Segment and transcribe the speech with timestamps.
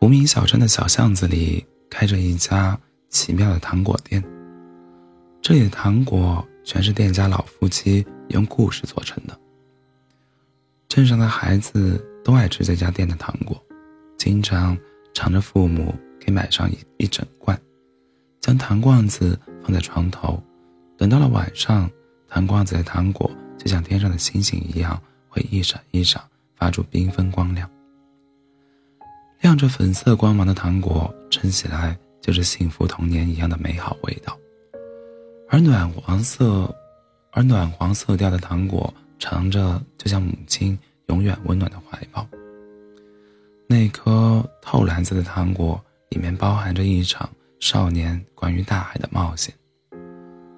[0.00, 4.22] 无名小镇的小巷子里开着一家奇妙的糖果店。
[5.42, 9.38] 这里的糖果全是店家老夫妻用故事做成的。
[10.88, 13.60] 镇上的孩子都爱吃这家店的糖果，
[14.16, 14.76] 经常
[15.12, 17.60] 缠着父母给买上一一整罐，
[18.40, 20.42] 将糖罐子放在床头，
[20.96, 21.90] 等到了晚上，
[22.28, 26.22] 糖罐子的糖果就像天上的星星一样，会一闪一闪，
[26.56, 27.68] 发出缤纷光亮。
[29.40, 34.36] 亮着粉色光芒的糖果，吃起来就是幸福童年一样的美好味道。
[35.48, 36.74] 而暖黄色，
[37.30, 42.26] 而暖黄色调的糖果，尝着就像母亲永远温暖的怀抱。
[43.68, 49.54] 那颗透蓝色的糖果，里面包含着一场少年关于大海的冒险。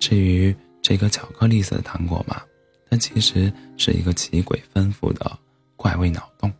[0.00, 2.42] 至于这颗巧克力色的糖果嘛，
[2.90, 5.30] 它其实是一个奇诡丰富的
[5.76, 6.50] 怪味脑洞，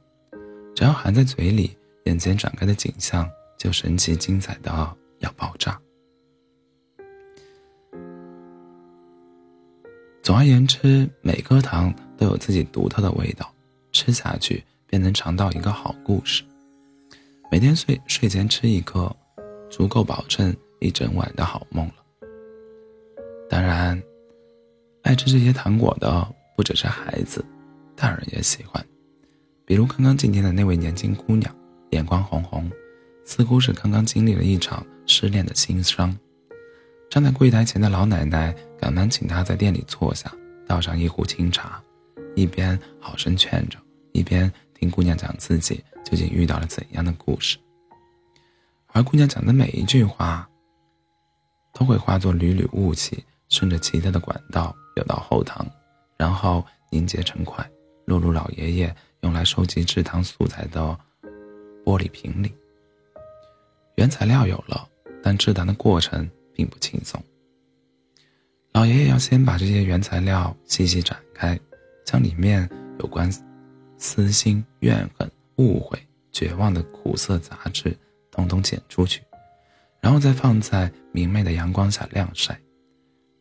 [0.76, 1.74] 只要含在嘴里。
[2.04, 5.80] 眼前展开的景象就神奇精彩的要爆炸。
[10.22, 13.52] 总而言之，每颗糖都有自己独特的味道，
[13.90, 16.44] 吃下去便能尝到一个好故事。
[17.50, 19.14] 每天睡睡前吃一颗，
[19.68, 21.94] 足够保证一整晚的好梦了。
[23.50, 24.00] 当然，
[25.02, 27.44] 爱吃这些糖果的不只是孩子，
[27.96, 28.84] 大人也喜欢，
[29.66, 31.52] 比如刚刚进店的那位年轻姑娘。
[31.92, 32.70] 眼眶红红，
[33.24, 36.14] 似乎是刚刚经历了一场失恋的心伤。
[37.10, 40.32] 站在柜台前的老奶奶赶忙请她在店里坐下，
[40.66, 41.82] 倒上一壶清茶，
[42.34, 43.78] 一边好生劝着，
[44.12, 47.58] 一边听姑娘讲自己究竟遇到了怎样的故事。
[48.88, 50.48] 而姑娘讲的每一句话，
[51.74, 55.66] 都会化作缕缕雾气，顺着奇特的管道流到后堂，
[56.16, 57.70] 然后凝结成块，
[58.06, 60.98] 落入老爷爷用来收集制糖素材的。
[61.92, 62.50] 玻璃瓶里，
[63.96, 64.88] 原材料有了，
[65.22, 67.22] 但制糖的过程并不轻松。
[68.72, 71.60] 老爷爷要先把这些原材料细细展开，
[72.02, 72.66] 将里面
[72.98, 73.30] 有关
[73.98, 75.98] 私心、怨恨、误会、
[76.30, 77.94] 绝望的苦涩杂质
[78.30, 79.20] 统统剪出去，
[80.00, 82.58] 然后再放在明媚的阳光下晾晒。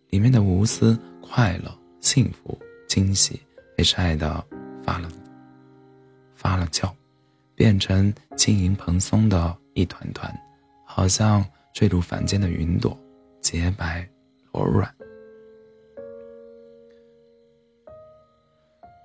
[0.09, 3.39] 里面的无私、快乐、幸福、惊喜
[3.77, 4.45] 被晒得
[4.83, 5.09] 发了
[6.35, 6.93] 发了酵。
[7.61, 10.35] 变成轻盈蓬松的一团团，
[10.83, 11.45] 好像
[11.75, 12.99] 坠入凡间的云朵，
[13.39, 14.03] 洁白
[14.51, 14.91] 柔软。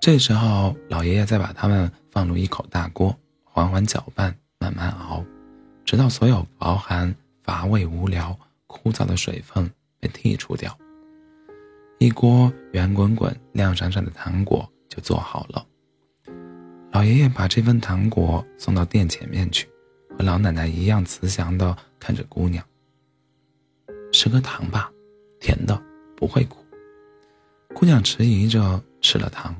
[0.01, 5.23] 这时候，老爷爷再把它们放入一口大锅，缓缓搅拌，慢慢熬，
[5.85, 8.35] 直到所有包含乏味、无聊、
[8.65, 10.75] 枯燥的水分被剔除掉，
[11.99, 15.63] 一锅圆滚滚、亮闪闪的糖果就做好了。
[16.97, 19.69] 老爷爷把这份糖果送到店前面去，
[20.17, 22.65] 和老奶奶一样慈祥地看着姑娘。
[24.11, 24.91] 吃个糖吧，
[25.39, 25.79] 甜的
[26.15, 26.57] 不会苦。
[27.75, 29.55] 姑娘迟疑着吃了糖，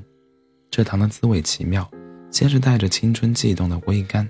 [0.68, 1.88] 这糖的滋味奇妙，
[2.32, 4.28] 先是带着青春悸动的微甘，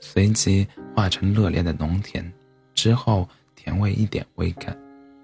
[0.00, 0.66] 随即
[0.96, 2.28] 化成热烈的浓甜，
[2.74, 4.76] 之后甜味一点微甘，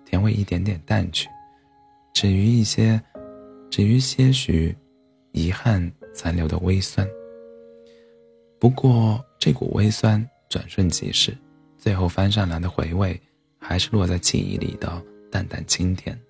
[0.05, 1.29] 甜味一点点淡去，
[2.15, 3.03] 止于一些，
[3.69, 4.73] 止于些许
[5.33, 5.93] 遗憾。
[6.19, 7.09] 残留的微酸。
[8.59, 11.33] 不过这股微酸转瞬即逝，
[11.77, 13.21] 最后翻上来的回味，
[13.57, 16.21] 还是落在记忆里的淡淡清甜。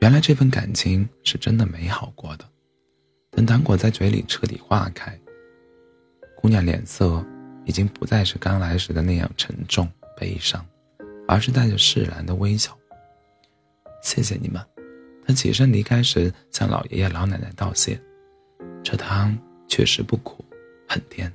[0.00, 2.44] 原来这份感情是真的美好过的。
[3.32, 5.18] 等糖果在嘴里彻底化开，
[6.36, 7.24] 姑娘脸色
[7.64, 10.64] 已经不再是刚来时的那样沉重悲伤，
[11.26, 12.78] 而是带着释然的微笑。
[14.04, 14.64] 谢谢你们。
[15.26, 18.00] 他起身离开时，向老爷爷、老奶奶道谢。
[18.82, 19.36] 这汤
[19.66, 20.44] 确实不苦，
[20.86, 21.32] 很甜。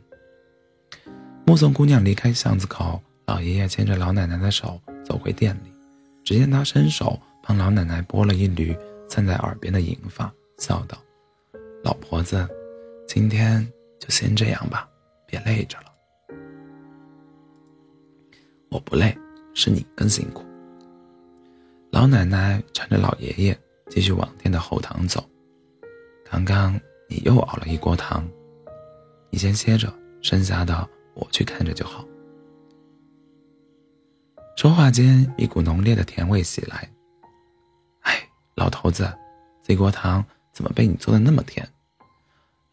[1.45, 5.73] 目送姑娘离开巷子口，老爷爷牵着老奶奶的手走回店里。
[6.23, 8.78] 只见他伸手帮老奶奶拨了一缕
[9.09, 10.96] 散在耳边的银发，笑道
[11.84, 12.47] ：“老婆子，
[13.08, 13.67] 今天
[13.99, 14.87] 就先这样吧，
[15.25, 15.85] 别累着了。
[18.69, 19.17] ”“我不累，
[19.55, 20.46] 是你更辛苦。”
[21.90, 23.59] 老奶奶搀着老爷爷。
[23.90, 25.28] 继续往店的后堂走。
[26.30, 28.24] 刚刚你又熬了一锅汤，
[29.30, 29.91] 你先歇着，
[30.22, 32.06] 剩下的我去看着就好。
[34.56, 36.90] 说话间，一股浓烈的甜味袭来。
[38.02, 38.22] 哎，
[38.56, 39.12] 老头子，
[39.64, 41.68] 这锅汤怎么被你做的那么甜？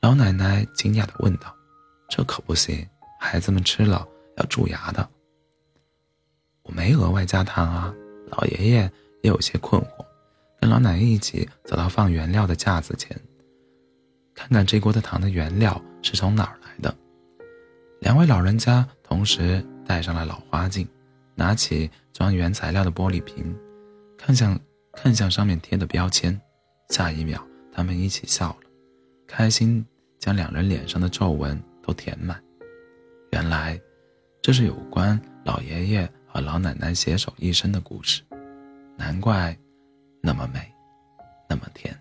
[0.01, 1.55] 老奶奶惊讶的问道。
[2.09, 2.87] 这可不行，
[3.19, 5.09] 孩子们吃了要蛀牙的。
[6.63, 7.93] 我没额外加糖啊。
[8.29, 8.83] 老爷爷
[9.23, 10.06] 也有些困惑。
[10.61, 13.19] 跟老奶奶一起走到放原料的架子前，
[14.35, 16.95] 看看这锅的糖的原料是从哪儿来的。
[18.01, 20.87] 两位老人家同时戴上了老花镜，
[21.35, 23.57] 拿起装原材料的玻璃瓶，
[24.17, 24.59] 看向
[24.93, 26.39] 看向上面贴的标签，
[26.91, 27.43] 下一秒，
[27.73, 28.71] 他们一起笑了，
[29.27, 29.85] 开心
[30.19, 32.43] 将两人脸上的皱纹都填满。
[33.33, 33.81] 原来，
[34.43, 38.23] 这是有关老爷爷和老奶奶携手一生的故事，
[38.97, 39.57] 难怪
[40.27, 40.75] 那么美，
[41.49, 41.97] 那么甜。